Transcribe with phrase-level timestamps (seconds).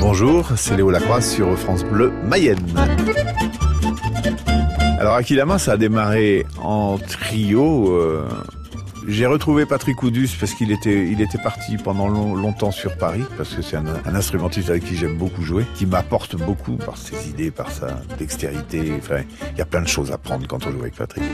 [0.00, 2.58] Bonjour, c'est Léo Lacroix sur France Bleu Mayenne.
[4.98, 7.92] Alors Aquilama, ça a démarré en trio.
[7.94, 8.26] euh,
[9.06, 13.62] J'ai retrouvé Patrick Oudus parce qu'il était, parti pendant long- longtemps sur Paris, parce que
[13.62, 13.84] c'est un,
[14.14, 18.92] instrumentiste avec qui j'aime beaucoup jouer, qui m'apporte beaucoup par ses idées, par sa dextérité.
[19.52, 21.24] Il y a plein de choses à prendre quand on joue avec Patrick.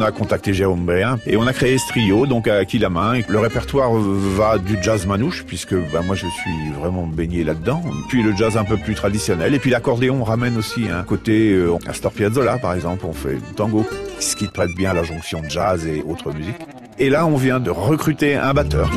[0.00, 2.88] On a contacté Jérôme Bréin et on a créé ce trio, donc à qui la
[2.88, 3.20] main.
[3.28, 7.82] Le répertoire va du jazz manouche, puisque bah, moi je suis vraiment baigné là-dedans.
[8.08, 9.54] Puis le jazz un peu plus traditionnel.
[9.54, 13.86] Et puis l'accordéon ramène aussi un côté euh, Astor Piazzolla par exemple, on fait tango,
[14.18, 16.54] ce qui prête bien à la jonction jazz et autres musiques.
[16.98, 18.90] Et là on vient de recruter un batteur.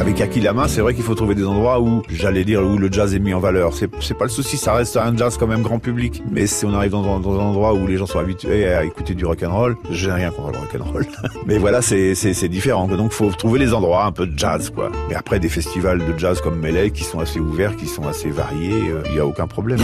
[0.00, 3.14] Avec Aquilama, c'est vrai qu'il faut trouver des endroits où, j'allais dire, où le jazz
[3.14, 3.74] est mis en valeur.
[3.74, 6.22] C'est, pas le souci, ça reste un jazz quand même grand public.
[6.30, 9.26] Mais si on arrive dans, un endroit où les gens sont habitués à écouter du
[9.26, 11.06] rock and roll, j'ai rien contre le rock and roll.
[11.46, 12.88] Mais voilà, c'est, différent.
[12.88, 14.90] Donc faut trouver les endroits un peu de jazz, quoi.
[15.10, 18.30] Mais après, des festivals de jazz comme Melee, qui sont assez ouverts, qui sont assez
[18.30, 19.80] variés, il y a aucun problème.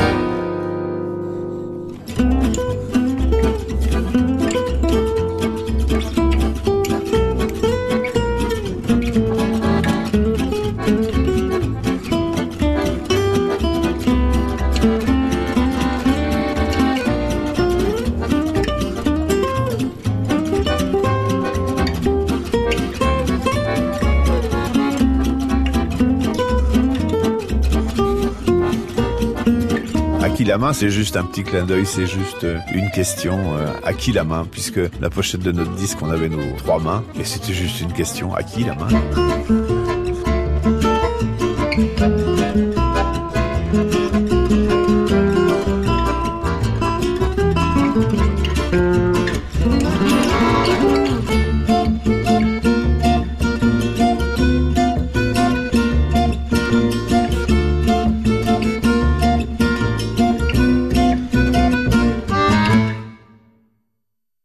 [30.46, 33.56] La main, c'est juste un petit clin d'œil, c'est juste euh, une question.
[33.56, 36.78] euh, à qui la main Puisque la pochette de notre disque, on avait nos trois
[36.78, 38.34] mains, et c'était juste une question.
[38.34, 38.88] À qui la main?